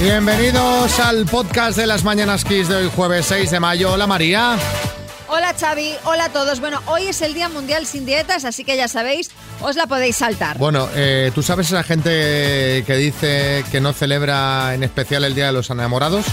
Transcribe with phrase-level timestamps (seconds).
[0.00, 3.92] Bienvenidos al podcast de las Mañanas Kiss de hoy jueves 6 de mayo.
[3.92, 4.56] Hola María.
[5.28, 6.58] Hola Xavi, hola a todos.
[6.58, 9.30] Bueno, hoy es el Día Mundial sin Dietas, así que ya sabéis,
[9.60, 10.56] os la podéis saltar.
[10.56, 15.46] Bueno, eh, ¿tú sabes esa gente que dice que no celebra en especial el Día
[15.48, 16.24] de los Enamorados?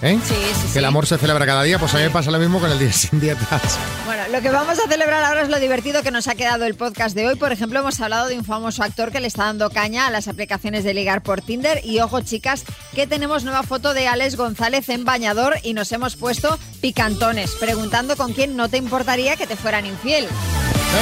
[0.00, 0.16] ¿Eh?
[0.24, 0.78] Sí, sí, Que sí.
[0.78, 2.78] el amor se celebra cada día, pues a mí me pasa lo mismo con el
[2.78, 3.78] Día sin Dietas.
[4.06, 6.76] Bueno, lo que vamos a celebrar ahora es lo divertido que nos ha quedado el
[6.76, 7.34] podcast de hoy.
[7.34, 10.28] Por ejemplo, hemos hablado de un famoso actor que le está dando caña a las
[10.28, 11.84] aplicaciones de ligar por Tinder.
[11.84, 16.14] Y ojo, chicas, que tenemos nueva foto de Alex González en bañador y nos hemos
[16.14, 20.28] puesto picantones, preguntando con quién no te importaría que te fueran infiel.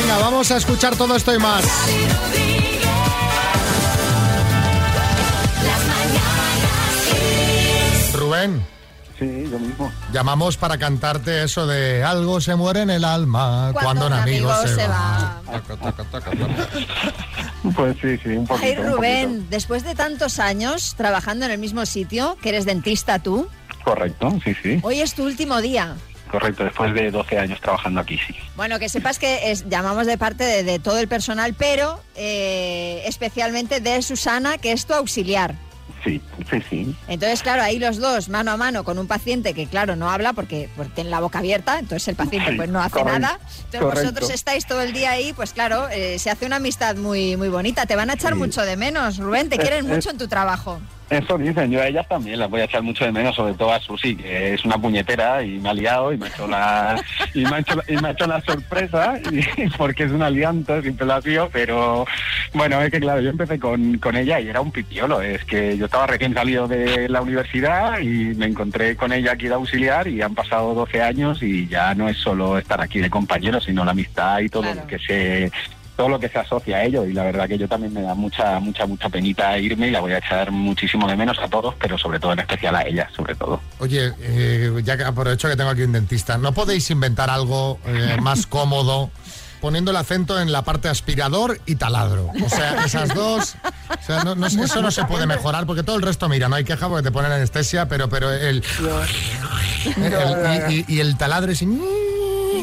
[0.00, 1.64] Venga, vamos a escuchar todo esto y más.
[8.14, 8.64] Rubén,
[9.19, 9.91] Sí, yo mismo.
[10.12, 14.87] llamamos para cantarte eso de algo se muere en el alma cuando, un amigo, se,
[14.87, 15.41] va.
[15.50, 16.31] Taca, taca, taca.
[17.75, 18.67] Pues sí, sí, un poquito.
[18.67, 23.19] Ay, un Rubén, después de tantos años trabajando en el mismo sitio, que eres dentista
[23.19, 23.48] tú.
[23.84, 24.81] Correcto, sí, sí.
[24.83, 25.95] hoy es tu último día.
[26.30, 28.34] Correcto, después de 12 años trabajando aquí, sí.
[28.56, 33.03] Bueno, que sepas que es- llamamos de parte de, de todo el personal, pero eh,
[33.06, 35.55] especialmente de Susana, que es tu auxiliar.
[36.05, 36.97] Sí, sí, sí.
[37.08, 40.33] Entonces, claro, ahí los dos, mano a mano, con un paciente que, claro, no habla
[40.34, 43.39] porque, porque tiene la boca abierta, entonces el paciente Sí, pues no hace correcto, nada.
[43.41, 44.00] Entonces correcto.
[44.02, 47.48] vosotros estáis todo el día ahí, pues claro, eh, se hace una amistad muy, muy
[47.48, 47.86] bonita.
[47.86, 48.39] Te van a echar Sí.
[48.39, 50.80] mucho de menos, Rubén, te quieren mucho en tu trabajo.
[51.08, 53.72] Eso dicen, yo a ellas también las voy a echar mucho de menos, sobre todo
[53.72, 57.00] a Susi, que es una puñetera y me ha liado y me ha hecho la,
[57.32, 60.82] y me ha hecho, y me ha hecho la sorpresa, y- porque es una alianza,
[60.82, 62.04] siempre la tío, pero
[62.52, 65.78] bueno, es que claro, yo empecé con, con ella y era un pipiolo, es que
[65.78, 70.08] yo estaba recién salido de la universidad y me encontré con ella aquí de auxiliar
[70.08, 73.84] y han pasado 12 años y ya no es solo estar aquí de compañeros, sino
[73.84, 74.80] la amistad y todo Claro.
[74.80, 75.52] lo que se
[75.97, 78.14] todo lo que se asocia a ello y la verdad que yo también me da
[78.14, 81.74] mucha mucha mucha penita irme y la voy a echar muchísimo de menos a todos
[81.80, 85.57] pero sobre todo en especial a ella sobre todo Oye, eh, ya que aprovecho que
[85.57, 89.11] tengo aquí un dentista, ¿no podéis inventar algo eh, más cómodo?
[89.61, 92.30] Poniendo el acento en la parte aspirador y taladro.
[92.45, 93.57] O sea, esas dos.
[93.89, 96.63] O sea, no- eso no se puede mejorar porque todo el resto, mira, no hay
[96.64, 98.63] queja porque te ponen anestesia, pero, pero el.
[99.96, 101.63] el- y, y- y el taladro es.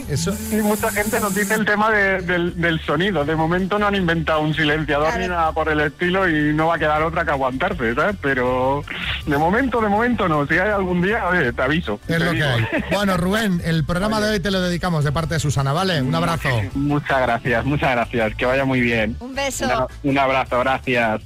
[0.10, 0.36] Eso.
[0.52, 3.96] y mucha gente nos dice el tema de- del, del sonido de momento no han
[3.96, 5.22] inventado un silenciador Claro.
[5.22, 8.16] ni nada por el estilo y no va a quedar otra que aguantarse ¿sabes?
[8.22, 8.84] pero
[9.26, 12.32] de momento de momento no si hay algún día oye, te aviso Es te lo
[12.32, 12.68] que hay.
[12.92, 16.02] Bueno, Rubén, el programa de hoy te lo dedicamos de parte de Susana, ¿vale?
[16.02, 16.50] Un abrazo.
[16.74, 19.66] muchas gracias muchas gracias que vaya muy bien Un beso.
[19.66, 21.22] Una- un abrazo gracias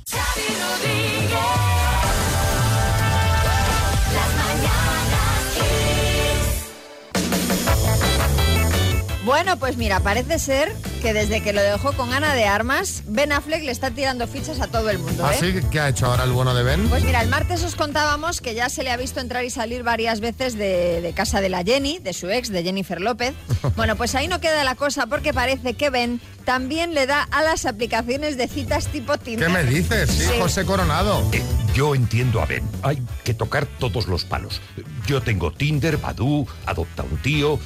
[9.28, 13.34] Bueno, pues mira, parece ser que desde que lo dejó con Ana de Armas, Ben
[13.34, 15.22] Affleck le está tirando fichas a todo el mundo.
[15.30, 15.36] ¿eh?
[15.36, 15.54] ¿Así?
[15.70, 16.88] ¿Qué ha hecho ahora el bueno de Ben?
[16.88, 19.84] Pues mira, el martes os contábamos que ya se le ha visto entrar y salir
[19.84, 23.34] varias veces de, de casa de la Jenny, de su ex, de Jennifer López.
[23.76, 27.44] Bueno, pues ahí no queda la cosa porque parece que Ben también le da a
[27.44, 29.48] las aplicaciones de citas tipo Tinder.
[29.48, 30.10] ¿Qué me dices?
[30.10, 30.34] Sí, Sí.
[30.40, 31.30] José Coronado.
[31.34, 31.44] Eh,
[31.76, 32.64] yo entiendo a Ben.
[32.82, 34.62] Hay que tocar todos los palos.
[35.06, 37.60] Yo tengo Tinder, Badoo, Adopta un tío.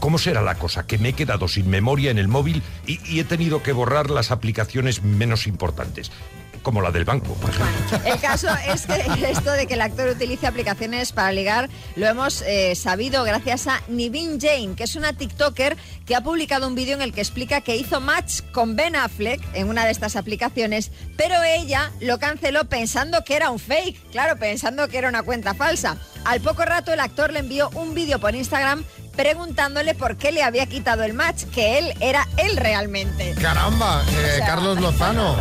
[0.00, 0.86] ¿Cómo será la cosa?
[0.86, 4.30] Que me he quedado sin memoria en el móvil y, he tenido que borrar las
[4.30, 6.12] aplicaciones menos importantes,
[6.62, 8.00] como la del banco, por ejemplo.
[8.04, 12.42] El caso es que esto de que el actor utilice aplicaciones para ligar lo hemos
[12.42, 15.76] eh, sabido gracias a Nivin Jane, que es una TikToker
[16.06, 19.40] que ha publicado un vídeo en el que explica que hizo match con Ben Affleck
[19.54, 24.38] en una de estas aplicaciones, pero ella lo canceló pensando que era un fake, claro,
[24.38, 25.98] pensando que era una cuenta falsa.
[26.24, 28.84] Al poco rato el actor le envió un vídeo por Instagram
[29.18, 33.34] preguntándole por qué le había quitado el match, que él era él realmente.
[33.42, 35.34] Caramba, eh, sea, Carlos Lozano.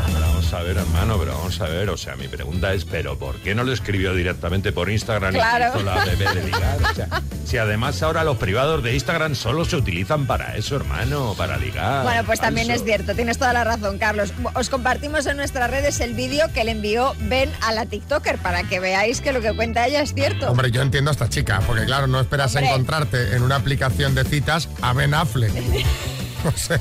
[0.49, 1.89] Vamos a ver, hermano, pero vamos a ver.
[1.89, 5.65] O sea, mi pregunta es, ¿pero por qué no lo escribió directamente por Instagram Claro.
[5.65, 6.77] y hizo la bebé de ligar?
[6.89, 11.35] O sea, si además ahora los privados de Instagram solo se utilizan para eso, hermano,
[11.37, 12.03] para ligar.
[12.03, 14.31] Bueno, pues también es cierto, tienes toda la razón, Carlos.
[14.53, 18.63] Os compartimos en nuestras redes el vídeo que le envió Ben a la TikToker para
[18.63, 20.49] que veáis que lo que cuenta ella es cierto.
[20.49, 22.69] Hombre, yo entiendo a esta chica, porque claro, no esperas Hombre.
[22.69, 25.51] encontrarte en una aplicación de citas a Ben Affleck.
[26.45, 26.79] O sea,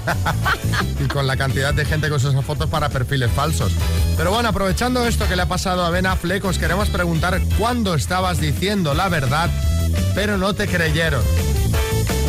[1.04, 3.72] y con la cantidad de gente con esas fotos para perfiles falsos.
[4.16, 7.94] Pero bueno, aprovechando esto que le ha pasado a Ben Affleck, os queremos preguntar cuándo
[7.94, 9.50] estabas diciendo la verdad,
[10.14, 11.22] pero no te creyeron.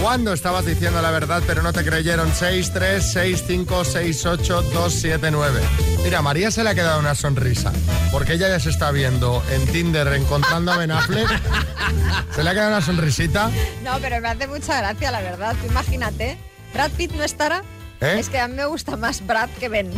[0.02, 2.32] ¿Cuándo estabas diciendo la verdad, pero no te creyeron?
[2.32, 5.60] 6, 3, 6, 5, 6, 8, 2, 7, 9.
[6.04, 7.74] Mira, a María se le ha quedado una sonrisa,
[8.12, 11.28] porque ella ya se está viendo en Tinder encontrando a Ben Affleck.
[12.36, 13.50] Se le ha quedado una sonrisita.
[13.84, 15.56] No, pero me hace mucha gracia, la verdad.
[15.60, 16.38] Tú imagínate,
[16.78, 17.64] Brad Pitt no estará.
[18.02, 18.18] ¿Eh?
[18.20, 19.92] Es que a mí me gusta más Brad que Ben.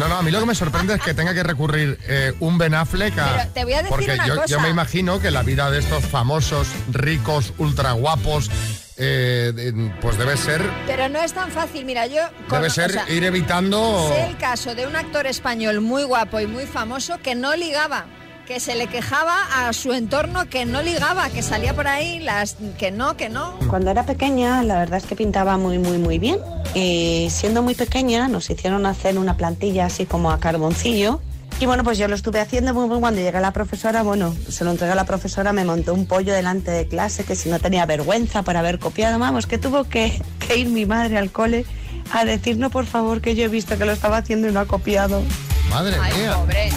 [0.00, 2.58] No, no, a mí lo que me sorprende es que tenga que recurrir eh, un
[2.58, 3.36] Ben Affleck a...
[3.36, 4.46] Pero te voy a decir Porque una yo, cosa.
[4.48, 8.50] yo me imagino que la vida de estos famosos, ricos, ultra guapos,
[8.96, 12.22] eh, pues debe ser, Pero no es tan fácil, mira, yo...
[12.48, 14.08] con- debe ser o sea, ir evitando...
[14.12, 18.06] Sé el caso de un actor español muy guapo y muy famoso que no ligaba,
[18.48, 22.56] que se le quejaba a su entorno que no ligaba, que salía por ahí las
[22.78, 23.52] que no, que no.
[23.68, 26.38] Cuando era pequeña, la verdad es que pintaba muy, muy, muy bien.
[26.74, 31.20] Y siendo muy pequeña, nos hicieron hacer una plantilla así como a carboncillo.
[31.60, 34.64] Y bueno, pues yo lo estuve haciendo muy, muy cuando llegué la profesora, bueno, se
[34.64, 37.58] lo entregué a la profesora, me montó un pollo delante de clase, que si no
[37.58, 41.66] tenía vergüenza por haber copiado, vamos, que tuvo que, que ir mi madre al cole
[42.12, 44.60] a decir, no, por favor, que yo he visto que lo estaba haciendo y no
[44.60, 45.20] ha copiado.
[45.70, 46.70] Madre Ay, mía, pobre.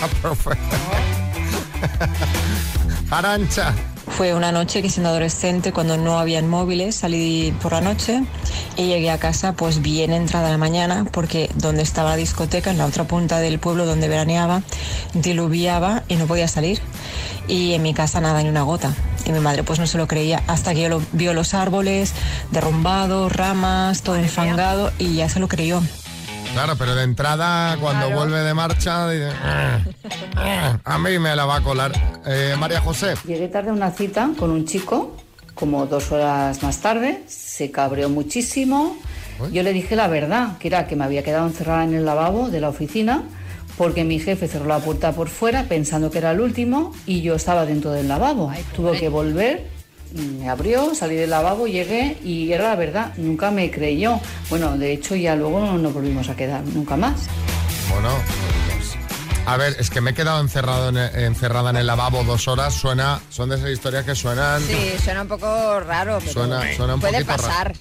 [0.00, 0.50] la profe.
[3.10, 3.74] Arancha.
[4.08, 8.22] Fue una noche que siendo adolescente, cuando no habían móviles, salí por la noche
[8.76, 12.78] y llegué a casa pues bien entrada la mañana porque donde estaba la discoteca, en
[12.78, 14.62] la otra punta del pueblo donde veraneaba,
[15.12, 16.80] diluviaba y no podía salir.
[17.48, 18.92] Y en mi casa nada, ni una gota.
[19.24, 22.12] Y mi madre pues no se lo creía hasta que yo lo, vio los árboles
[22.52, 25.82] derrumbados, ramas, todo enfangado y ya se lo creyó.
[26.56, 28.16] Claro, pero de entrada, cuando Claro.
[28.22, 29.78] vuelve de marcha, dice, "Ah,
[30.36, 31.92] ah, a mí me la va a colar.
[32.24, 33.12] Eh, María José.
[33.26, 35.14] Llegué tarde a una cita con un chico,
[35.54, 38.96] como dos horas más tarde, se cabreó muchísimo.
[39.38, 39.52] Uy.
[39.52, 42.48] Yo le dije la verdad, que era que me había quedado encerrada en el lavabo
[42.48, 43.22] de la oficina
[43.76, 47.34] porque mi jefe cerró la puerta por fuera pensando que era el último y yo
[47.34, 48.50] estaba dentro del lavabo.
[48.74, 49.66] Tuvo que volver,
[50.14, 54.20] me abrió, salí del lavabo, llegué y era la verdad, nunca me creyó.
[54.50, 57.26] Bueno, de hecho ya luego no nos volvimos a quedar, nunca más.
[57.90, 58.08] Bueno,
[59.46, 62.74] a ver, es que me he quedado encerrado en encerrada en el lavabo dos horas.
[62.74, 64.60] Suena, son de esas historias que suenan.
[64.62, 67.72] Sí, suena un poco raro, pero Suena- suena un puede pasar.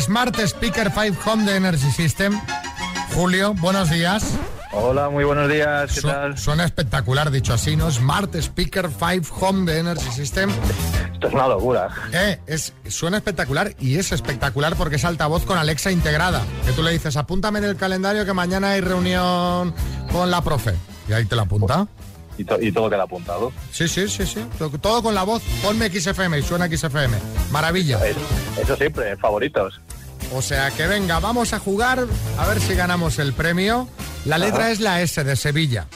[0.00, 2.40] Smart Speaker 5 Home de Energy System.
[3.14, 4.24] Julio, buenos días.
[4.78, 6.36] Hola, muy buenos días, ¿qué Su- tal?
[6.38, 7.90] suena espectacular, dicho así, ¿no?
[7.90, 10.50] Smart Speaker 5 Home de Energy System.
[11.14, 11.88] Esto es una locura.
[12.12, 16.42] Eh, es, suena espectacular y es espectacular porque es altavoz con Alexa integrada.
[16.66, 19.74] Que tú le dices, apúntame en el calendario que mañana hay reunión
[20.12, 20.74] con la profe.
[21.08, 21.86] Y ahí te la apunta.
[22.36, 23.50] Y, to- y todo queda apuntado.
[23.72, 24.44] Sí, sí, sí, sí.
[24.82, 25.42] Todo- con la voz.
[25.62, 27.16] Ponme XFM y suena XFM.
[27.50, 28.06] Maravilla.
[28.06, 28.20] Eso,
[28.60, 29.80] eso siempre, favoritos.
[30.32, 32.06] O sea que venga, vamos a jugar
[32.38, 33.88] a ver si ganamos el premio.
[34.24, 35.86] La letra es la S de Sevilla,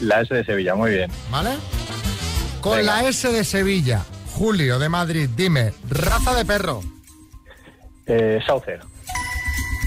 [0.00, 1.10] La S de Sevilla, muy bien.
[1.30, 1.56] ¿vale?
[2.60, 3.00] Con Venga.
[3.02, 4.04] la S de Sevilla,
[4.34, 6.82] Julio de Madrid, dime, raza de perro,
[8.06, 8.80] Eh, Saucer,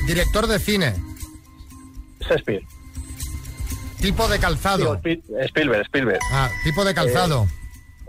[0.08, 0.96] director de cine,
[2.22, 2.66] Shakespeare,
[4.02, 4.96] tipo de calzado.
[4.98, 6.20] Spiel- Spielberg, Spielberg.
[6.32, 7.48] Ah, tipo de calzado,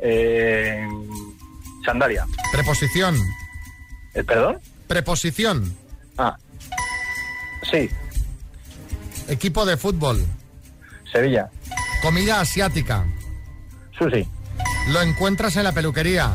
[0.03, 0.87] Eh,
[1.85, 2.27] Sandalia.
[2.53, 3.17] preposición,
[4.15, 4.59] Eh, ¿Perdón?
[4.87, 5.75] preposición,
[6.19, 6.37] Ah,
[7.70, 7.88] sí,
[9.29, 10.25] equipo de fútbol,
[11.11, 11.50] Sevilla,
[12.03, 13.06] comida asiática,
[13.99, 14.26] Susi,
[14.88, 16.32] lo encuentras en la peluquería,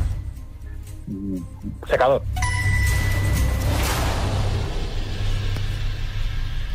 [1.88, 2.22] secador.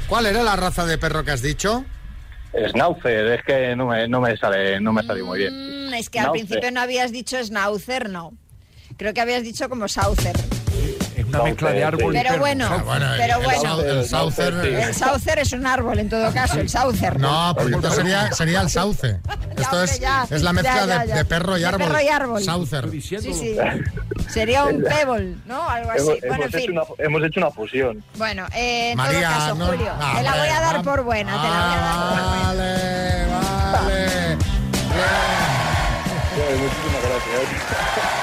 [0.07, 1.85] ¿Cuál era la raza de perro que has dicho?
[2.53, 5.89] Schnauzer, es que no me, no me sale, no me sale muy bien.
[5.89, 8.33] Mm, es que al principio no habías dicho schnauzer, no.
[8.95, 10.35] Creo que habías dicho como saucer.
[11.33, 13.79] Una mezcla de árbol y Pero bueno, Ah, bueno, pero el bueno.
[13.81, 14.53] el saucer...
[14.53, 17.19] El saucer es un árbol en todo caso, el saucer.
[17.19, 19.19] No, porque esto sería, sería el sauce.
[19.57, 21.15] Esto es, es la mezcla Ya, ya, de, ya.
[21.15, 21.87] de perro y De árbol.
[21.87, 22.43] perro y árbol.
[22.43, 22.89] Saucer.
[22.89, 23.55] Sí, sí.
[24.29, 25.67] Sería un pebble, ¿no?
[25.69, 26.01] Algo así.
[26.01, 26.59] Hemos, bueno, en fin.
[26.61, 28.03] hecho una, hemos hecho una fusión.
[28.17, 31.03] Bueno, eh, en María, todo caso, no- Julio, no, te la voy a dar por
[31.03, 32.43] buena, te la voy a dar por buena.
[32.43, 33.25] Vale,
[33.71, 34.35] vale.
[34.35, 34.39] Bien.
[36.61, 38.22] Muchísimas gracias.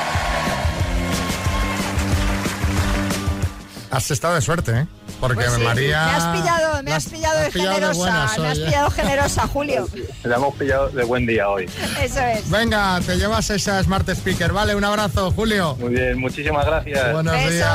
[3.91, 4.87] Has estado de suerte, ¿eh?
[5.19, 6.05] Porque Pues sí, María...
[6.07, 8.67] Me has pillado, me has pillado de pillado generosa, buenas me has hoy, ¿eh?
[8.67, 9.89] pillado generosa, Julio.
[10.23, 11.69] La hemos pillado de buen día hoy.
[12.01, 12.49] Eso es.
[12.49, 14.77] Venga, te llevas esa Smart Speaker, ¿vale?
[14.77, 15.77] Un abrazo, Julio.
[15.81, 17.13] Muy bien, muchísimas gracias.
[17.13, 17.51] Buenos Besos.
[17.53, 17.71] días.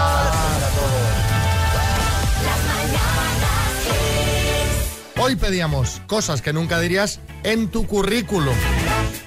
[5.18, 8.56] Hoy pedíamos cosas que nunca dirías en tu currículum.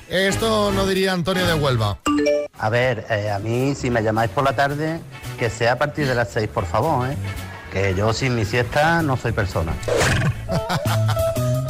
[0.09, 1.99] Esto no diría Antonio de Huelva.
[2.59, 5.01] A ver, eh, a mí si me llamáis por la tarde,
[5.39, 7.17] que sea a partir de las 6, por favor, ¿eh?
[7.73, 9.73] Que yo sin mi siesta no soy persona.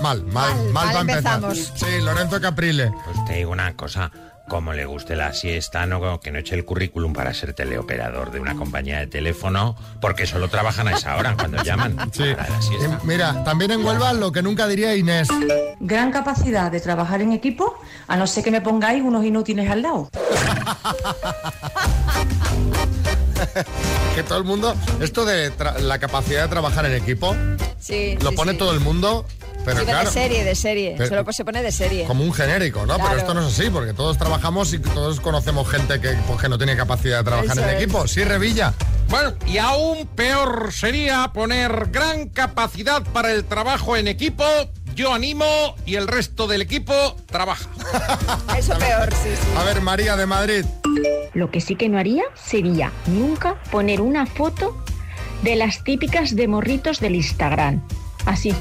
[0.01, 1.35] Mal, mal, mal, Mal, mal para empezar.
[1.37, 1.73] empezamos.
[1.75, 2.93] Sí, Lorenzo Caprile.
[3.05, 4.11] Pues te digo una cosa,
[4.49, 8.41] como le guste la siesta, no, que no eche el currículum para ser teleoperador de
[8.41, 12.11] una compañía de teléfono, porque solo trabajan a esa hora cuando llaman.
[12.13, 12.35] Sí.
[12.35, 12.95] Para la siesta.
[12.95, 15.29] Eh, Mira, también en Huelva lo que nunca diría Inés.
[15.81, 19.83] Gran capacidad de trabajar en equipo, a no ser que me pongáis unos inútiles al
[19.83, 20.11] lado.
[24.15, 27.35] que todo el mundo, esto de la capacidad de trabajar en equipo,
[27.81, 28.59] Sí, lo sí, pone sí.
[28.59, 29.25] todo el mundo,
[29.65, 30.95] pero Sí, claro, de serie, de serie.
[30.99, 32.05] Pero- Solo pues se pone de serie.
[32.07, 32.95] como un genérico, ¿no?
[32.97, 33.05] Claro.
[33.11, 36.49] Pero esto no es así, porque todos trabajamos y todos conocemos gente que, pues, que
[36.49, 37.83] no tiene capacidad de trabajar Eso en es.
[37.83, 38.09] equipo.
[38.09, 38.75] Sí, Revilla.
[39.09, 44.45] Bueno, y aún peor sería poner gran capacidad para el trabajo en equipo.
[44.95, 45.47] Yo animo
[45.87, 47.69] y el resto del equipo trabaja.
[48.59, 49.49] Eso peor, sí, sí.
[49.57, 50.65] A ver, María de Madrid.
[51.35, 54.77] Lo que sí que no haría sería nunca poner una foto
[55.43, 57.83] de las típicas de morritos del Instagram.
[58.27, 58.55] Así.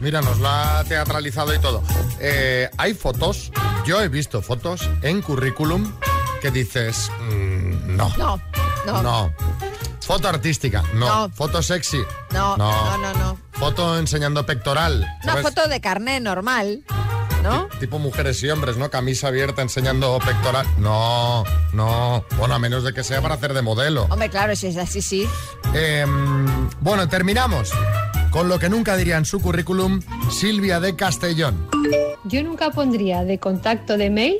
[0.00, 1.82] Mira, nos lo ha teatralizado y todo.
[2.20, 3.52] Eh, hay fotos,
[3.86, 5.92] yo he visto fotos en currículum
[6.40, 8.40] que dices, mm, no, No,
[8.86, 9.32] no, no, no.
[10.00, 11.28] Foto artística, no.
[11.28, 11.30] No.
[11.30, 13.38] Foto sexy, no, no, no.
[13.52, 15.06] Foto enseñando pectoral.
[15.22, 15.42] Una ¿sabes?
[15.44, 16.82] foto de carné normal,
[17.42, 17.68] ¿no?
[17.80, 18.90] Tipo mujeres y hombres, ¿no?
[18.90, 20.66] Camisa abierta enseñando pectoral.
[20.78, 22.24] No, no.
[22.38, 24.06] Bueno, a menos de que sea para hacer de modelo.
[24.10, 25.28] Hombre, claro, si es así, sí.
[25.74, 26.06] Eh,
[26.80, 27.70] bueno, terminamos
[28.30, 31.68] con lo que nunca diría en su currículum Silvia de Castellón.
[32.24, 34.36] Yo nunca pondría de contacto de mail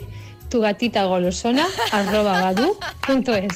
[0.48, 3.52] tu gatita golosona arroba badu punto es.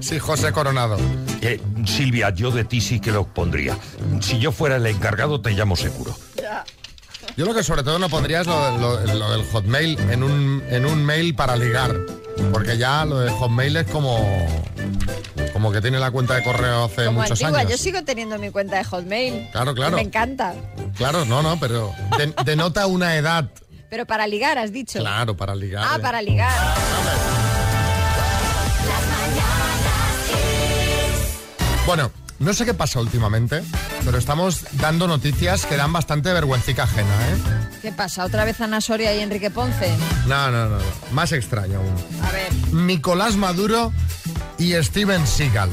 [0.00, 0.96] Sí, José Coronado.
[1.42, 3.76] Eh, Silvia, yo de ti sí que lo pondría.
[4.20, 6.14] Si yo fuera el encargado, te llamo seguro.
[7.36, 10.62] Yo lo que sobre todo no pondría es lo, lo- lo del Hotmail en un,
[10.68, 11.94] en un mail para ligar.
[12.52, 14.18] Porque ya lo de Hotmail es como,
[15.52, 17.72] como que tiene la cuenta de correo hace Como muchos antigua, años.
[17.72, 19.48] yo sigo teniendo mi cuenta de Hotmail.
[19.52, 19.96] Claro, claro.
[19.96, 20.54] Me encanta.
[20.96, 23.48] Claro, no, no, pero de- denota una edad.
[23.90, 24.98] Pero para ligar, has dicho.
[25.00, 25.84] Claro, para ligar.
[25.88, 26.00] Ah, eh.
[26.00, 26.52] para ligar.
[31.86, 33.62] Bueno, no sé qué pasa últimamente,
[34.04, 37.68] pero estamos dando noticias que dan bastante vergüencica ajena, ¿eh?
[37.82, 38.24] ¿Qué pasa?
[38.24, 39.94] ¿Otra vez Ana Soria y Enrique Ponce?
[40.26, 40.84] No, no, no, no.
[41.12, 41.94] Más extraño aún.
[42.26, 42.52] A ver.
[42.74, 43.92] Nicolás Maduro
[44.58, 45.70] y Steven Seagal.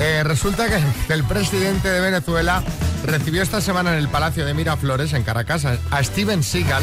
[0.00, 0.80] Eh, resulta que
[1.14, 2.62] el presidente de Venezuela
[3.04, 6.82] recibió esta semana en el Palacio de Miraflores, en Caracas, a- a Steven Seagal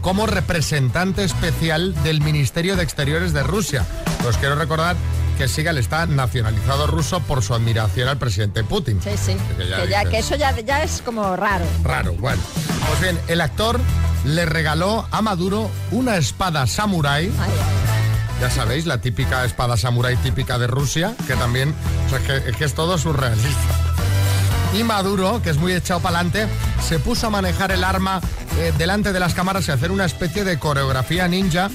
[0.00, 3.84] como representante especial del Ministerio de Exteriores de Rusia.
[4.26, 4.96] Os quiero recordar
[5.40, 9.00] que Seagal está nacionalizado ruso por su admiración al presidente Putin.
[9.02, 9.36] Sí, sí.
[9.56, 11.64] Que ya Que, ya- dices- que eso ya, ya es como raro.
[11.82, 12.42] Raro, bueno.
[12.88, 13.80] Pues bien, el actor
[14.26, 17.32] le regaló a Maduro una espada samurái.
[18.38, 21.74] Ya sabéis, la típica espada samurái típica de Rusia, que también,
[22.06, 23.74] o sea, que, que es todo surrealista.
[24.74, 26.48] Y Maduro, que es muy echado para adelante,
[26.86, 28.20] se puso a manejar el arma
[28.58, 31.70] eh, delante de las cámaras y a hacer una especie de coreografía ninja.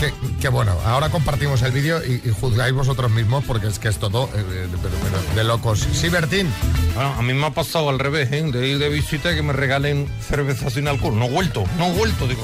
[0.00, 3.88] Que, que bueno, ahora compartimos el vídeo y, y juzgáis vosotros mismos porque es que
[3.88, 5.86] es todo eh, de, de- de locos.
[5.92, 6.50] Sí, Bertín.
[6.94, 8.42] Bueno, a mí me ha pasado al revés, ¿eh?
[8.50, 11.18] De ir de visita que me regalen cerveza sin alcohol.
[11.18, 12.42] No he vuelto, no he vuelto, digo.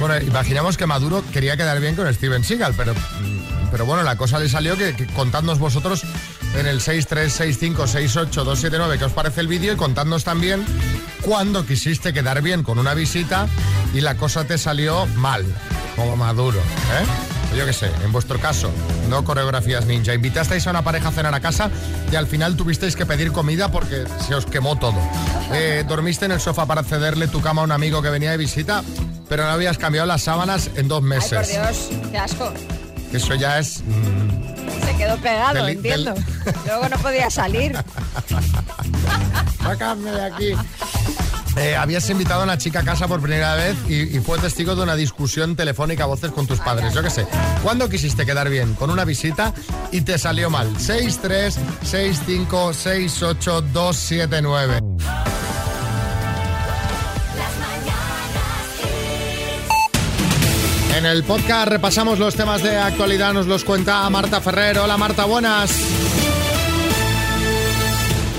[0.00, 4.16] Bueno, imaginamos que Maduro quería quedar bien con Steven Seagal, pero, mm, pero bueno, la
[4.16, 6.02] cosa le salió que, que contadnos vosotros
[6.56, 10.64] en el 636568279 qué os parece el vídeo y contadnos también
[11.22, 13.46] cuándo quisiste quedar bien con una visita
[13.94, 15.44] y la cosa te salió mal,
[15.96, 17.56] como Maduro, ¿eh?
[17.56, 18.70] Yo qué sé, en vuestro caso,
[19.08, 20.12] no coreografías ninja.
[20.12, 21.70] Invitasteis a una pareja a cenar a casa
[22.12, 24.96] y al final tuvisteis que pedir comida porque se os quemó todo.
[25.52, 28.36] Eh, dormiste en el sofá para cederle tu cama a un amigo que venía de
[28.36, 28.82] visita,
[29.28, 31.38] pero no habías cambiado las sábanas en dos Ay, meses.
[31.38, 32.52] por Dios, qué asco.
[33.12, 33.82] Eso ya es...
[33.86, 36.14] mm, Se quedó pegado, Del- entiendo.
[36.66, 37.72] Luego no podía salir.
[39.62, 40.52] Sácame de aquí.
[41.56, 44.74] Eh, habías invitado a una chica a casa por primera vez y, y fue testigo
[44.74, 46.92] de una discusión telefónica a voces con tus padres.
[46.92, 47.26] Yo qué sé.
[47.62, 49.54] ¿Cuándo quisiste quedar bien con una visita
[49.90, 50.70] y te salió mal?
[50.78, 54.80] 6, 3, 6, 5, 6, 8, 2, 7, 9.
[60.96, 64.78] En el podcast repasamos los temas de actualidad, nos los cuenta Marta Ferrer.
[64.78, 65.70] Hola Marta, buenas.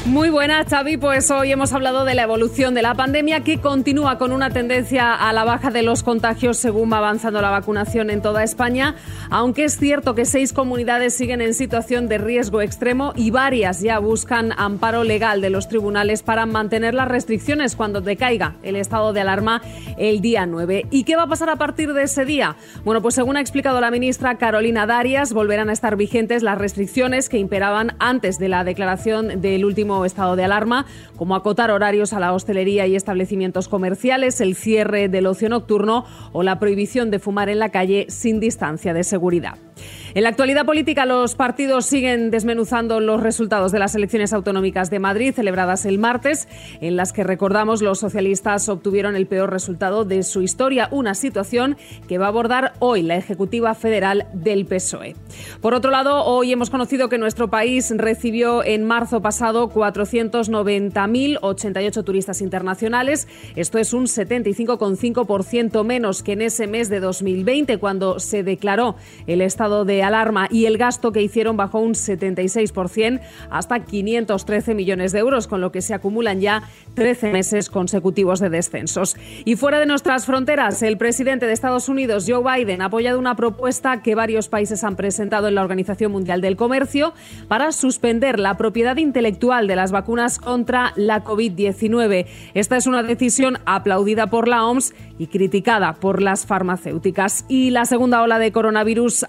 [0.07, 0.95] Muy buenas, Xavi.
[0.95, 5.13] Pues hoy hemos hablado de la evolución de la pandemia que continúa con una tendencia
[5.13, 8.95] a la baja de los contagios según va avanzando la vacunación en toda España,
[9.29, 13.99] aunque es cierto que seis comunidades siguen en situación de riesgo extremo y varias ya
[13.99, 19.19] buscan amparo legal de los tribunales para mantener las restricciones cuando decaiga el estado de
[19.19, 19.61] alarma
[19.97, 20.85] el día 9.
[20.89, 22.55] ¿Y qué va a pasar a partir de ese día?
[22.85, 27.27] Bueno, pues según ha explicado la ministra Carolina Darias, volverán a estar vigentes las restricciones
[27.27, 30.85] que imperaban antes de la declaración del último estado de alarma,
[31.15, 36.43] como acotar horarios a la hostelería y establecimientos comerciales, el cierre del ocio nocturno o
[36.43, 39.66] la prohibición de fumar en la calle sin distancia de seguridad.
[40.13, 44.99] En la actualidad política, los partidos siguen desmenuzando los resultados de las elecciones autonómicas de
[44.99, 46.47] Madrid, celebradas el martes,
[46.81, 51.77] en las que recordamos los socialistas obtuvieron el peor resultado de su historia, una situación
[52.07, 55.15] que va a abordar hoy la Ejecutiva Federal del PSOE.
[55.61, 62.41] Por otro lado, hoy hemos conocido que nuestro país recibió en marzo pasado 490.088 turistas
[62.41, 63.27] internacionales.
[63.55, 68.95] Esto es un 75,5% menos que en ese mes de 2020, cuando se declaró
[69.27, 73.19] el estado de alarma y el gasto que hicieron bajó un 76%
[73.49, 76.63] hasta 513 millones de euros, con lo que se acumulan ya
[76.95, 79.15] 13 meses consecutivos de descensos.
[79.45, 83.35] Y fuera de nuestras fronteras, el presidente de Estados Unidos, Joe Biden, ha apoyado una
[83.35, 87.13] propuesta que varios países han presentado en la Organización Mundial del Comercio
[87.47, 92.25] para suspender la propiedad intelectual de las vacunas contra la COVID-19.
[92.53, 97.45] Esta es una decisión aplaudida por la OMS y criticada por las farmacéuticas.
[97.47, 99.25] Y la segunda ola de coronavirus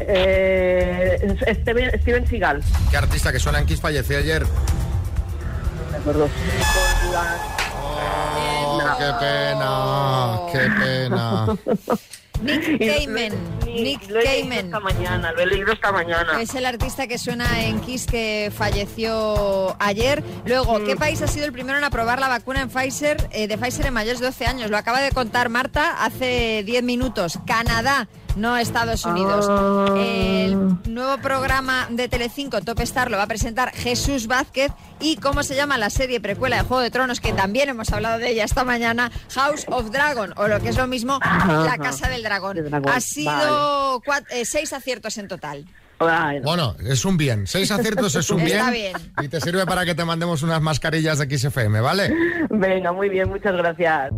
[0.00, 4.44] Eh, Steven, Steven Seagal, ¿Qué artista que suena en Kiss falleció ayer?
[5.90, 6.28] me acuerdo.
[7.80, 11.46] Oh, qué pena, qué pena.
[12.42, 13.32] Nick Cayman.
[13.66, 14.64] Nick Lo he leído Cayman.
[14.66, 16.40] esta mañana, lo he leído esta mañana.
[16.40, 20.22] Es el artista que suena en Kiss que falleció ayer.
[20.44, 20.84] Luego, Mm.
[20.86, 23.86] ¿qué país ha sido el primero en aprobar la vacuna en Pfizer, eh, de Pfizer
[23.86, 24.70] en mayores de 12 años?
[24.70, 27.38] Lo acaba de contar Marta hace 10 minutos.
[27.46, 29.46] Canadá, no Estados Unidos.
[29.48, 29.94] Ah.
[29.98, 30.56] El
[30.92, 34.72] nuevo programa de Telecinco, Top Star, lo va a presentar Jesús Vázquez.
[35.00, 38.18] ¿Y cómo se llama la serie precuela de Juego de Tronos, que también hemos hablado
[38.18, 39.10] de ella esta mañana?
[39.34, 42.56] House of Dragon, o lo que es lo mismo, La Casa del Dragón.
[42.64, 45.66] dragón, Ha sido eh, seis aciertos en total.
[46.42, 47.46] Bueno, es un bien.
[47.46, 48.92] Seis aciertos es un Está bien.
[48.94, 49.12] bien.
[49.22, 52.12] Y te sirve para que te mandemos unas mascarillas de XFM, ¿vale?
[52.50, 54.10] Venga, muy bien, muchas gracias.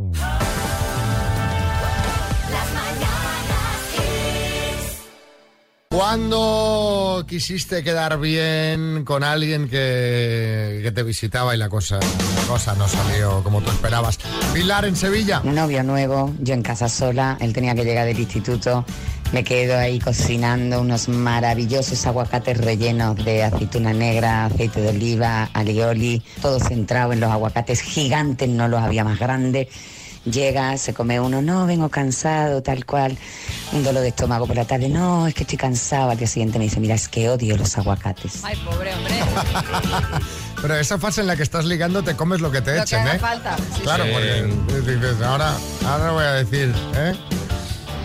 [5.95, 12.01] ¿Cuándo quisiste quedar bien con alguien que, que te visitaba y la cosa,
[12.49, 14.19] cosa no salió como tú esperabas?
[14.53, 15.41] Pilar en Sevilla.
[15.45, 18.85] Un novio nuevo, yo en casa sola, él tenía que llegar del instituto,
[19.33, 26.25] me quedo ahí cocinando unos maravillosos aguacates rellenos de aceituna negra, aceite de oliva, alioli,
[26.43, 29.69] todo centrado en los aguacates gigantes, no los había más grandes.
[30.25, 33.17] Llega, se come uno, no, vengo cansado, tal cual,
[33.73, 36.11] un dolor de estómago por la tarde, no, es que estoy cansado.
[36.11, 38.41] Al día siguiente me dice, mira, es que odio los aguacates.
[38.43, 39.15] Ay, pobre hombre.
[40.63, 42.83] Pero esa fase en la que estás ligando te comes lo que te Lo que
[42.85, 43.19] echen, haga ¿eh?
[43.19, 43.57] falta.
[43.75, 44.11] Sí, Claro, sí.
[44.67, 45.53] porque dices, ahora,
[45.87, 47.13] ahora voy a decir, ¿eh?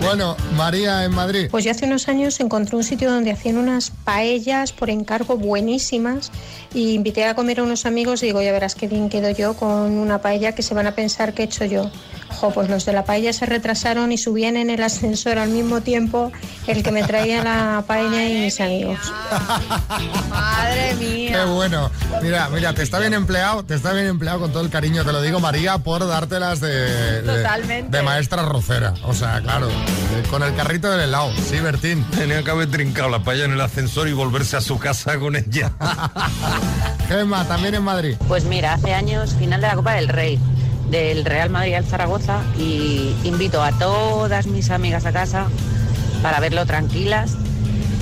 [0.01, 1.49] Bueno, María en Madrid.
[1.51, 6.31] Pues yo hace unos años encontré un sitio donde hacían unas paellas por encargo buenísimas
[6.73, 9.55] y invité a comer a unos amigos y digo, ya verás qué bien quedo yo
[9.55, 11.91] con una paella que se van a pensar que he hecho yo.
[12.31, 15.81] Jo, pues los de la paella se retrasaron y subían en el ascensor al mismo
[15.81, 16.31] tiempo
[16.67, 18.99] el que me traía la paella y mis amigos.
[20.29, 21.45] Madre Qué mía.
[21.45, 21.89] bueno.
[22.21, 25.11] Mira, mira, te está bien empleado, te está bien empleado con todo el cariño, te
[25.11, 27.97] lo digo María, por dártelas de, de, Totalmente.
[27.97, 28.93] de maestra rocera.
[29.03, 31.31] O sea, claro, eh, con el carrito del helado.
[31.49, 32.03] Sí, Bertín.
[32.11, 35.35] Tenía que haber trincado la paella en el ascensor y volverse a su casa con
[35.35, 35.71] ella.
[37.07, 38.15] Gemma, también en Madrid.
[38.27, 40.39] Pues mira, hace años final de la Copa del Rey
[40.89, 45.47] del Real Madrid al Zaragoza y invito a todas mis amigas a casa
[46.21, 47.35] para verlo tranquilas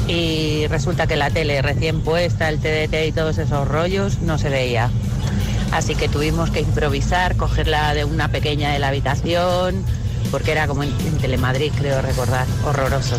[0.07, 4.49] y resulta que la tele recién puesta, el TDT y todos esos rollos no se
[4.49, 4.89] veía.
[5.71, 9.83] Así que tuvimos que improvisar, cogerla de una pequeña de la habitación,
[10.31, 13.17] porque era como en, en Telemadrid, creo recordar, horroroso.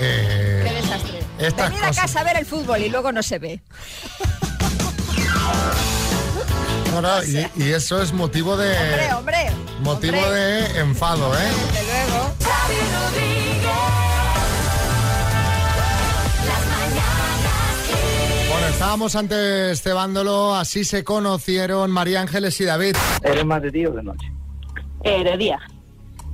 [0.00, 1.18] Eh, Qué desastre.
[1.38, 3.60] Venid a casa a ver el fútbol y luego no se ve.
[6.92, 8.72] No, no, y, y eso es motivo de.
[8.76, 9.50] Hombre, hombre.
[9.80, 10.40] motivo hombre.
[10.40, 11.48] de enfado, ¿eh?
[11.72, 12.34] Desde luego.
[18.50, 22.96] Bueno, estábamos antes cebándolo, así se conocieron María Ángeles y David.
[23.22, 24.32] ¿Eres más de día o de noche?
[25.04, 25.58] Eh, de día.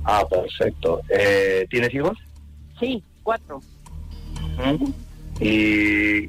[0.05, 1.01] Ah, perfecto.
[1.09, 2.17] Eh, ¿Tienes hijos?
[2.79, 3.59] Sí, cuatro.
[4.57, 4.85] ¿Mm?
[5.41, 6.27] ¿Y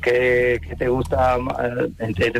[0.00, 1.56] qué, qué te gusta más?
[1.98, 2.30] entre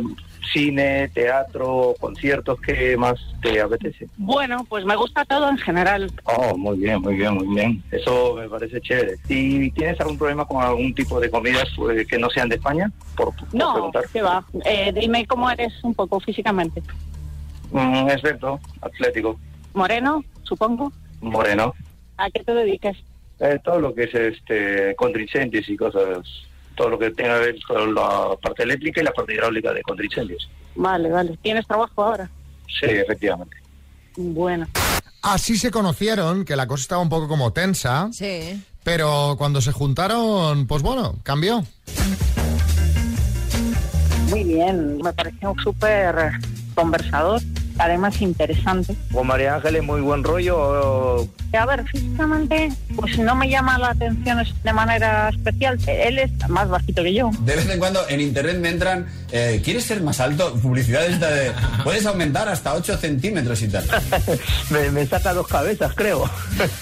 [0.52, 2.60] cine, teatro, conciertos?
[2.60, 4.06] ¿Qué más te apetece?
[4.16, 6.10] Bueno, pues me gusta todo en general.
[6.24, 7.82] Oh, muy bien, muy bien, muy bien.
[7.90, 9.16] Eso me parece chévere.
[9.28, 12.90] ¿Y tienes algún problema con algún tipo de comidas pues, que no sean de España?
[13.16, 14.04] Por, por No, preguntar.
[14.12, 14.44] ¿qué va?
[14.64, 16.82] Eh, dime cómo eres un poco físicamente.
[17.70, 18.08] Mm,
[18.82, 19.38] atlético,
[19.72, 20.92] Moreno, supongo.
[21.20, 21.74] moreno.
[22.16, 22.96] ¿A qué te dedicas?
[23.40, 26.24] Eh, todo lo que es este contrincentes y cosas,
[26.74, 29.82] todo lo que tenga que ver con la parte eléctrica y la parte hidráulica de
[29.82, 30.48] contrincentes.
[30.74, 31.38] Vale, vale.
[31.42, 32.30] ¿Tienes trabajo ahora?
[32.68, 33.56] Sí, efectivamente.
[34.16, 34.66] Bueno.
[35.22, 38.62] Así se conocieron, que la cosa estaba un poco como tensa, Sí.
[38.82, 41.64] pero cuando se juntaron, pues bueno, cambió.
[44.28, 44.98] Muy bien.
[44.98, 46.32] Me pareció súper
[46.74, 47.40] conversador,
[47.78, 48.94] además interesante.
[49.12, 51.28] Con María Ángeles, muy buen rollo.
[51.52, 55.78] A ver, físicamente, pues no me llama la atención de manera especial.
[55.86, 57.30] Él es más bajito que yo.
[57.40, 60.54] De vez en cuando en internet me entran, eh, ¿quieres ser más alto?
[60.62, 61.52] Publicidad esta de,
[61.84, 63.84] puedes aumentar hasta 8 centímetros y tal.
[64.70, 66.28] me, me saca dos cabezas, creo.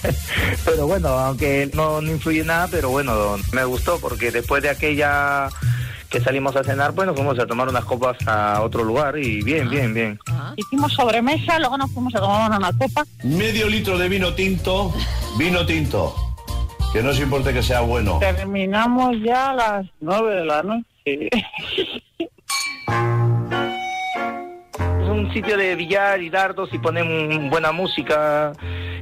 [0.64, 5.48] pero bueno, aunque no, no influye nada, pero bueno, me gustó porque después de aquella
[6.12, 9.42] que salimos a cenar, pues nos fuimos a tomar unas copas a otro lugar y
[9.42, 10.18] bien, bien, bien.
[10.56, 13.04] Hicimos sobremesa, luego nos fuimos a tomar una copa.
[13.24, 14.92] Medio litro de vino tinto,
[15.38, 16.14] vino tinto.
[16.92, 18.18] Que no se importe que sea bueno.
[18.18, 21.30] Terminamos ya a las nueve de la noche.
[24.76, 28.52] Es un sitio de billar y dardos y ponen buena música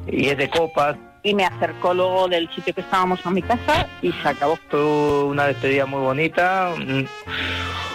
[0.07, 0.97] y es de copas.
[1.23, 4.59] Y me acercó luego del sitio que estábamos a mi casa y se acabó.
[4.69, 6.73] Fue una despedida muy bonita,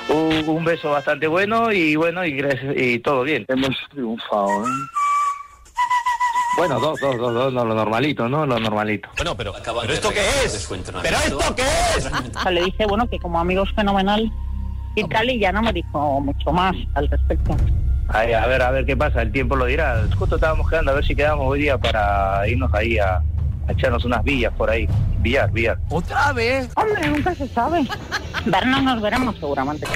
[0.10, 3.46] un, beso bastante bueno y bueno, y, todo bien.
[3.48, 4.72] Hemos triunfado, ¿eh?
[6.58, 8.46] Bueno, dos, dos, dos, dos, no, lo normalito, ¿no?
[8.46, 9.10] Lo normalito.
[9.18, 10.70] Bueno, pero, ¿pero esto qué es?
[11.02, 11.64] ¿Pero esto qué
[11.98, 12.06] es?
[12.06, 14.32] O sea, le dije, bueno, que como amigos fenomenal
[14.96, 17.58] y tal, y ya no me dijo mucho más al respecto.
[18.08, 20.08] Ay, a ver, a ver qué pasa, el tiempo lo dirá.
[20.18, 23.15] Justo estábamos quedando a ver si quedamos hoy día para irnos ahí a,
[23.68, 24.88] a echarnos unas villas por ahí.
[25.20, 25.80] Billar, billar.
[25.89, 26.70] ¿Otra vez?
[26.76, 27.88] Hombre, nunca se sabe.
[28.46, 29.88] Vernos nos veremos seguramente.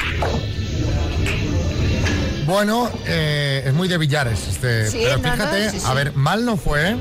[2.45, 4.87] Bueno, eh, es muy de billares este.
[4.89, 5.85] Sí, pero no, no, fíjate, sí, sí.
[5.87, 6.95] a ver, mal no fue,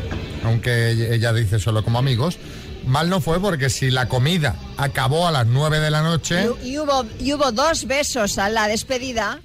[0.44, 2.38] aunque ella dice solo como amigos,
[2.85, 6.73] mal no fue porque si la comida acabó a las 9 de la noche, Y,
[6.73, 9.40] y hubo, y hubo dos besos a la despedida.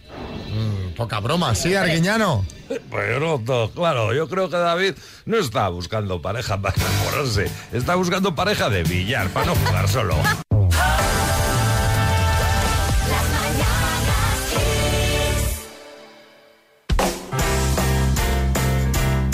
[0.93, 2.45] Poca broma, ¿sí, Arguiñano?
[2.89, 4.93] Pero no, claro, yo creo que David
[5.25, 10.15] no está buscando pareja para enamorarse, está buscando pareja de billar para no jugar solo.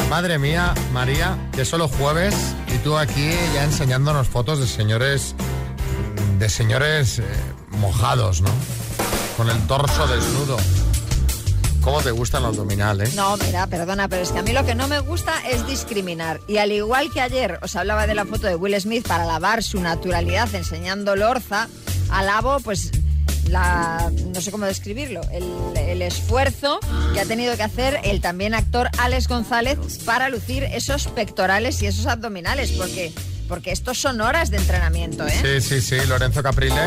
[0.10, 2.36] Madre mía, María, que solo jueves
[2.74, 5.36] y tú aquí ya enseñándonos fotos de señores,
[6.40, 7.24] de señores eh,
[7.78, 8.50] mojados, ¿no?
[9.38, 10.58] Con el torso desnudo.
[11.82, 13.16] ¿Cómo te gustan los abdominales?
[13.16, 16.40] No, mira, perdona, pero es que a mí lo que no me gusta es discriminar.
[16.48, 19.64] Y al igual que ayer os hablaba de la foto de Will Smith para alabar
[19.64, 21.68] su naturalidad enseñando Lorza,
[22.10, 22.92] alabo pues
[23.48, 25.44] la no sé cómo describirlo, el,
[25.76, 26.80] el esfuerzo
[27.14, 31.88] que ha tenido que hacer el también actor Alex González para lucir esos pectorales y
[31.88, 33.12] esos abdominales, porque
[33.48, 35.34] porque estos son horas de entrenamiento, ¿eh?
[35.42, 36.80] Sí, sí, sí, Lorenzo Caprile.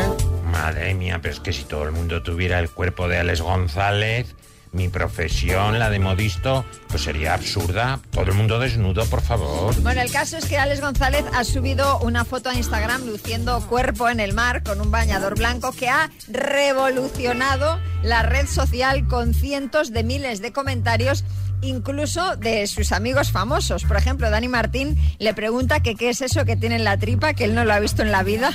[0.45, 4.33] Madre mía, pero es que si todo el mundo tuviera el cuerpo de Alex González,
[4.73, 7.99] mi profesión, la de modisto, pues sería absurda.
[8.11, 9.73] Todo el mundo desnudo, por favor.
[9.81, 14.09] Bueno, el caso es que Alex González ha subido una foto a Instagram luciendo cuerpo
[14.09, 19.91] en el mar con un bañador blanco que ha revolucionado la red social con cientos
[19.91, 21.23] de miles de comentarios
[21.63, 23.83] incluso de sus amigos famosos.
[23.83, 27.33] Por ejemplo, Dani Martín le pregunta que qué es eso que tiene en la tripa,
[27.33, 28.51] que él no lo ha visto en la vida.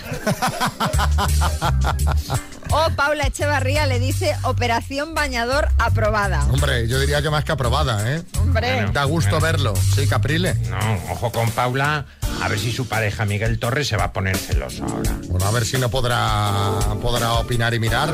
[2.71, 6.45] o Paula Echevarría le dice operación bañador aprobada.
[6.51, 8.23] Hombre, yo diría que más que aprobada, ¿eh?
[8.39, 8.87] Hombre.
[8.93, 9.75] Da gusto verlo.
[9.95, 10.55] Sí, Caprile.
[10.55, 10.79] No,
[11.13, 12.07] ojo con Paula,
[12.43, 15.17] a ver si su pareja Miguel Torres se va a poner celoso ahora.
[15.29, 18.11] Bueno, a ver si no podrá, podrá opinar y mirar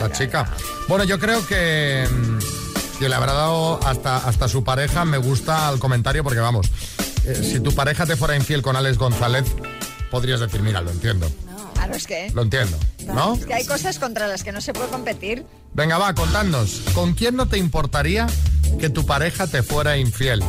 [0.00, 0.48] la chica.
[0.88, 2.63] Bueno, yo creo que, mm,
[2.98, 5.04] que le habrá dado hasta, hasta su pareja.
[5.04, 6.70] Me gusta el comentario porque, vamos,
[7.24, 9.44] eh, si tu pareja te fuera infiel con Alex González,
[10.10, 11.30] podrías decir, mira, lo entiendo.
[11.74, 12.30] Claro, es que...
[12.34, 13.34] Lo entiendo, ¿no?
[13.34, 15.44] Es que hay cosas contra las que no se puede competir.
[15.72, 16.80] Venga, va, contadnos.
[16.94, 18.26] ¿Con quién no te importaría
[18.78, 20.42] que tu pareja te fuera infiel?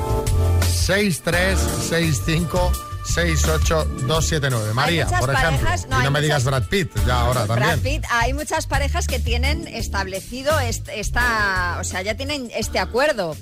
[3.06, 4.74] 636568279.
[4.74, 5.66] María, por ejemplo.
[5.68, 7.70] parejas- no, y no me digas Brad Pitt, ya ahora también.
[7.70, 12.80] Brad Pitt, hay muchas parejas que tienen establecido est- esta, o sea, ya tienen este
[12.80, 13.36] acuerdo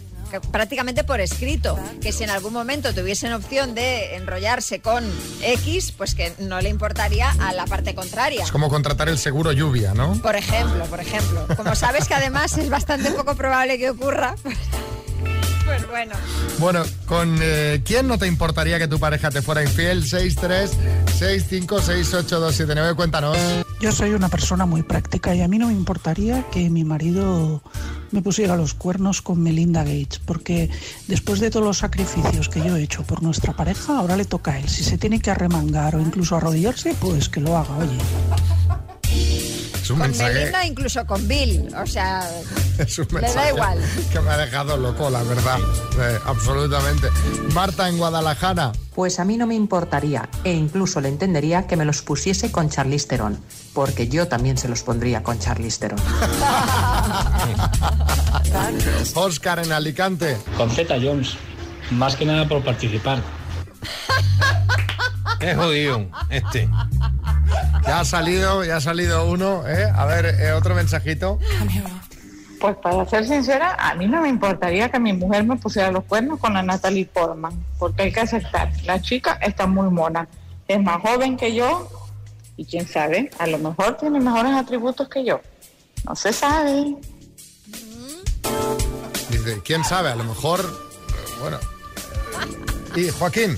[0.51, 5.03] prácticamente por escrito, que si en algún momento tuviesen opción de enrollarse con
[5.43, 8.43] X, pues que no le importaría a la parte contraria.
[8.43, 10.13] Es como contratar el seguro lluvia, ¿no?
[10.23, 11.45] Por ejemplo, por ejemplo.
[11.55, 14.33] Como sabes que además es bastante poco probable que ocurra,
[15.89, 16.15] bueno.
[16.59, 20.03] Bueno, ¿con eh, quién no te importaría que tu pareja te fuera infiel?
[20.03, 23.37] 636568279, cuéntanos.
[23.79, 27.61] Yo soy una persona muy práctica y a mí no me importaría que mi marido
[28.11, 30.69] me pusiera los cuernos con Melinda Gates, porque
[31.07, 34.51] después de todos los sacrificios que yo he hecho por nuestra pareja, ahora le toca
[34.51, 34.69] a él.
[34.69, 37.97] Si se tiene que arremangar o incluso arrodillarse, pues que lo haga, oye.
[39.83, 41.67] Es un Con mensaje, Melinda, incluso con Bill.
[41.75, 42.25] O sea,
[42.77, 43.77] es un le da mensaje igual.
[44.13, 45.59] que me ha dejado loco, la verdad.
[45.99, 47.09] Eh, absolutamente.
[47.53, 48.71] Marta en Guadalajara.
[48.95, 52.69] Pues a mí no me importaría e incluso le entendería que me los pusiese con
[52.69, 53.37] Charlize Theron,
[53.73, 55.99] porque yo también se los pondría con Charlize Theron.
[59.15, 60.37] Oscar en Alicante.
[60.55, 61.35] Con Z Jones,
[61.91, 63.21] más que nada por participar.
[65.41, 66.69] Es jodido, este.
[67.85, 69.91] Ya ha salido, ya ha salido uno, ¿eh?
[69.93, 71.39] A ver, eh, otro mensajito.
[72.59, 76.05] Pues para ser sincera, a mí no me importaría que mi mujer me pusiera los
[76.05, 80.29] cuernos con la Natalie Portman, porque hay que aceptar, la chica está muy mona,
[80.67, 81.89] es más joven que yo
[82.55, 85.41] y quién sabe, a lo mejor tiene mejores atributos que yo.
[86.05, 86.95] No se sabe.
[89.29, 91.57] Dice, quién sabe, a lo mejor, eh, bueno.
[92.95, 93.57] Y Joaquín.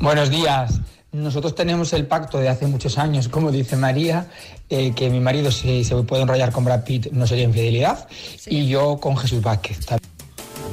[0.00, 0.80] Buenos días.
[1.14, 4.26] Nosotros tenemos el pacto de hace muchos años, como dice María,
[4.68, 8.08] eh, que mi marido si se puede enrollar con Brad Pitt no sería infidelidad
[8.46, 9.86] y yo con Jesús Vázquez.
[9.86, 10.10] también.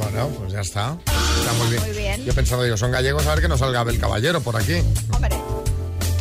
[0.02, 0.98] Bueno, pues ya está.
[1.40, 1.84] Está muy bien.
[1.84, 2.26] Muy bien.
[2.26, 4.78] Yo pensando, yo son gallegos, a ver que no salga Abel Caballero por aquí.
[5.14, 5.38] Hombre,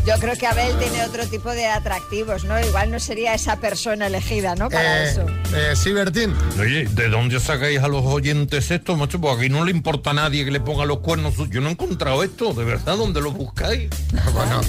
[0.07, 2.59] yo creo que Abel tiene otro tipo de atractivos, ¿no?
[2.61, 4.69] Igual no sería esa persona elegida, ¿no?
[4.71, 5.27] Para Eh, eso.
[5.55, 6.35] eh, sí, Bertín.
[6.59, 9.21] Oye, ¿de dónde sacáis a los oyentes esto, macho?
[9.21, 11.35] Porque aquí no le importa a nadie que le ponga los cuernos.
[11.51, 13.91] Yo no he encontrado esto, de verdad, ¿dónde lo buscáis?
[14.33, 14.61] Bueno,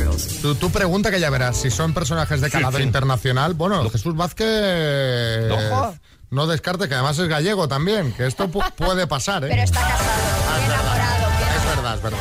[0.42, 1.58] tú, tú pregunta que ya verás.
[1.58, 2.84] Si son personajes de Sí, calado sí.
[2.84, 5.52] internacional, bueno, Jesús Vázquez.
[5.52, 5.96] Ojo.
[6.30, 9.48] No descarte que además es gallego también, que esto pu- puede pasar, ¿eh?
[9.50, 11.28] Pero está casado, muy enamorado.
[11.38, 12.20] bien Es verdad, es verdad.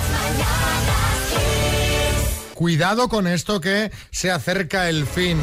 [2.60, 5.38] Cuidado con esto que se acerca el fin.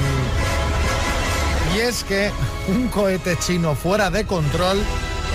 [1.76, 2.30] Y es que
[2.68, 4.78] un cohete chino fuera de control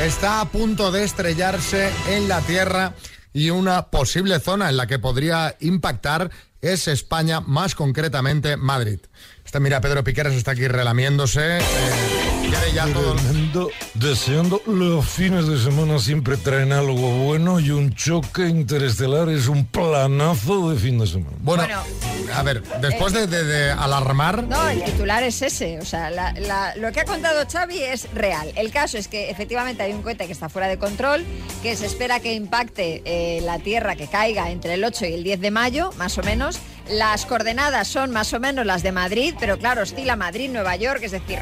[0.01, 2.95] está a punto de estrellarse en la Tierra
[3.33, 9.01] y una posible zona en la que podría impactar es España, más concretamente Madrid.
[9.45, 11.59] Está, mira, Pedro Piqueras está aquí relamiéndose.
[11.59, 12.87] eh, ya
[13.95, 19.65] deseando los fines de semana siempre traen algo bueno y un choque interestelar es un
[19.67, 21.37] planazo de fin de semana.
[21.41, 21.83] Bueno, Bueno,
[22.35, 24.45] a ver, después de, de- de alarmar...
[24.45, 25.79] No, el titular es ese.
[25.81, 28.53] O sea, la- la- lo que ha contado Xavi es real.
[28.57, 31.25] El caso es que efectivamente hay un cohete que está fuera de control,
[31.63, 35.25] que se espera que impacte eh, la Tierra, que caiga entre el 8 y el
[35.25, 36.59] 10 de mayo, más o menos.
[36.91, 41.01] Las coordenadas son más o menos las de Madrid, pero claro, oscila Madrid, Nueva York,
[41.03, 41.39] es decir,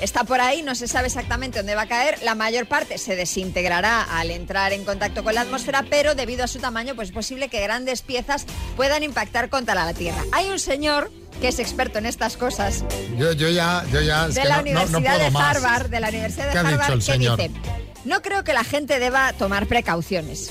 [0.00, 2.18] está por ahí, no se sabe exactamente dónde va a caer.
[2.22, 6.48] La mayor parte se desintegrará al entrar en contacto con la atmósfera, pero debido a
[6.48, 10.22] su tamaño, pues es posible que grandes piezas puedan impactar contra la Tierra.
[10.32, 12.82] Hay un señor que es experto en estas cosas
[13.18, 14.26] Yo, yo ya, yo ya...
[14.28, 15.36] de la Universidad de.
[15.36, 17.50] Harvard, de la Universidad de ¿Qué ha dicho Harvard, que dice,
[18.04, 20.50] no creo que la gente deba tomar precauciones.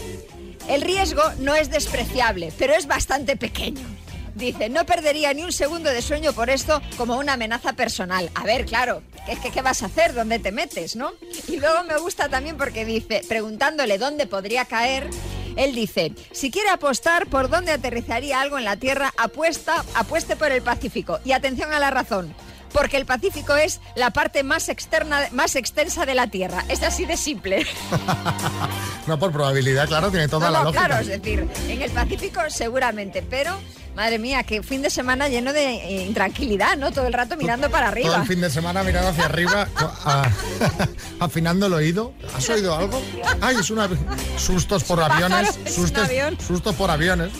[0.67, 3.85] El riesgo no es despreciable, pero es bastante pequeño.
[4.35, 8.29] Dice, no perdería ni un segundo de sueño por esto como una amenaza personal.
[8.35, 10.13] A ver, claro, ¿qué, qué, qué vas a hacer?
[10.13, 11.13] ¿Dónde te metes, no?
[11.47, 15.09] Y luego me gusta también porque dice, preguntándole dónde podría caer,
[15.55, 20.51] él dice, si quiere apostar por dónde aterrizaría algo en la Tierra, apuesta, apueste por
[20.51, 21.19] el Pacífico.
[21.23, 22.33] Y atención a la razón.
[22.73, 26.65] Porque el Pacífico es la parte más externa, más extensa de la Tierra.
[26.67, 27.65] Es así de simple.
[29.07, 30.85] No por probabilidad, claro, tiene toda No, la no, lógica.
[30.87, 33.55] claro, es decir, en el Pacífico seguramente, pero
[33.95, 36.91] madre mía, qué fin de semana lleno de eh, intranquilidad, ¿no?
[36.91, 38.15] Todo el rato mirando para Todo arriba.
[38.21, 40.29] el fin de semana mirando hacia arriba, a-
[41.19, 42.13] afinando el oído.
[42.35, 43.01] ¿Has oído algo?
[43.41, 43.89] Ay, es una...
[44.37, 45.57] Sustos por aviones.
[45.73, 46.09] Sustos,
[46.45, 47.31] sustos por aviones.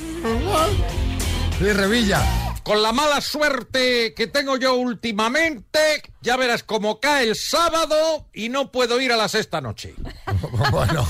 [1.60, 2.22] Sí, Revilla.
[2.66, 8.50] Con la mala suerte que tengo yo últimamente, ya verás cómo cae el sábado y
[8.50, 9.94] no puedo ir a la sexta noche.
[10.72, 11.08] Bueno,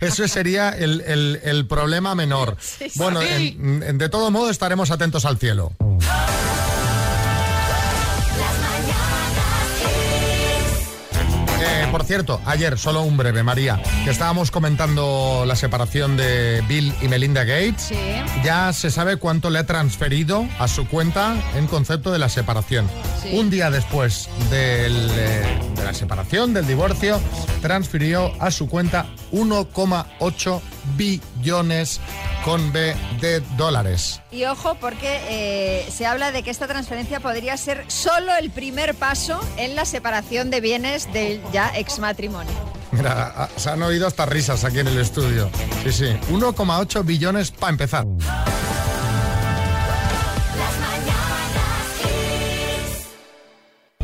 [0.00, 2.56] eso sería el, el- el problema menor.
[2.96, 5.72] Bueno, en- en- de todo modo estaremos atentos al cielo.
[11.90, 17.08] Por cierto, ayer, solo un breve, María, que estábamos comentando la separación de Bill y
[17.08, 17.92] Melinda Gates.
[18.44, 22.88] Ya se sabe cuánto le ha transferido a su cuenta en concepto de la separación.
[23.22, 23.30] Sí.
[23.38, 27.20] Un día después del, eh, de la separación, del divorcio,
[27.62, 30.60] transfirió a su cuenta 1,8
[30.96, 32.00] billones
[32.48, 34.22] con B de dólares.
[34.30, 38.94] Y ojo, porque eh, se habla de que esta transferencia podría ser solo el primer
[38.94, 42.54] paso en la separación de bienes del ya ex matrimonio.
[42.92, 45.50] Mira, se han oído hasta risas aquí en el estudio.
[45.84, 48.06] Sí, sí, 1,8 billones para empezar.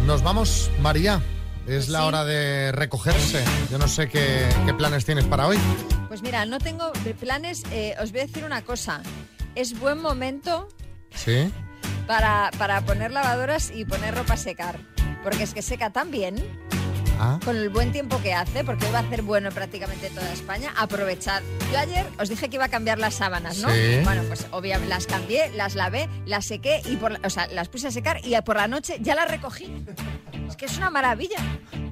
[0.04, 1.22] Nos vamos, María.
[1.66, 3.42] Es la hora de recogerse.
[3.70, 5.59] Yo no sé qué, qué planes tienes para hoy.
[6.09, 7.62] Pues mira, no tengo planes.
[7.72, 9.00] eh, os voy a decir una cosa.
[9.55, 10.68] Es buen momento
[11.14, 11.50] ¿Sí?
[12.07, 14.79] para, para poner lavadoras y poner ropa a secar.
[15.22, 16.37] Porque es que seca tan bien,
[17.18, 17.38] Ah.
[17.44, 20.74] con el buen tiempo que hace, porque hoy va a hacer bueno prácticamente toda España.
[20.77, 21.42] Aprovechad.
[21.72, 23.70] Yo ayer os dije que iba a cambiar las sábanas, ¿no?
[23.70, 24.00] Sí.
[24.03, 27.68] Bueno, pues obviamente las cambié, las lavé, las sequé y por la- o sea, las
[27.68, 29.72] puse a secar y por la noche ya las recogí.
[30.55, 31.37] Es que es una maravilla.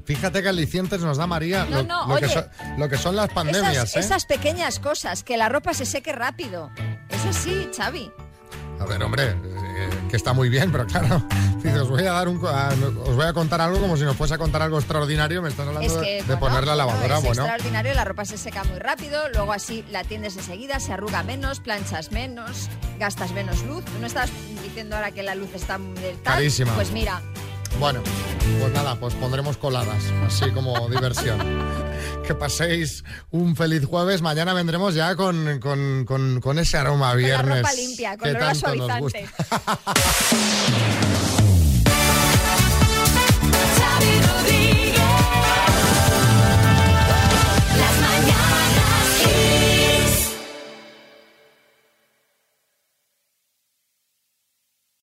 [0.05, 2.45] Fíjate que alicientes nos da María No, lo, no, lo que son,
[2.79, 4.01] lo que son las pandemias, esas, ¿eh?
[4.01, 6.71] esas pequeñas cosas, que la ropa se seque rápido.
[7.09, 8.09] Es así, Xavi.
[8.79, 11.27] A ver, hombre, eh, que está muy bien, pero claro,
[11.83, 12.69] os voy a dar un, a-
[13.05, 15.43] os voy a contar algo como si nos fuese a contar algo extraordinario.
[15.43, 17.43] Me estás hablando Es de- que, de, bueno, poner la lavadora, es bueno.
[17.43, 21.59] extraordinario, la ropa se seca muy rápido, luego así la tiendes enseguida, se arruga menos,
[21.59, 22.69] planchas menos,
[23.01, 23.85] gastas menos luz.
[23.85, 24.31] ¿Tú no estás
[24.63, 26.35] diciendo ahora que la luz está del tal?
[26.35, 26.73] Carísima.
[26.75, 27.21] Pues mira,
[27.79, 28.01] Bueno,
[28.61, 31.39] pues nada, pues pondremos coladas, así como diversión.
[32.27, 34.23] Que paséis un feliz jueves.
[34.23, 37.57] Mañana vendremos ya con, con- con- con ese aroma a con la viernes.
[37.63, 39.29] ropa limpia, con que olor a tanto nos suavizante.
[39.33, 39.79] gusta.